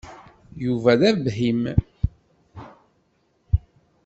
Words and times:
Yuba 0.63 0.93
d 0.99 1.01
abhim. 1.09 1.61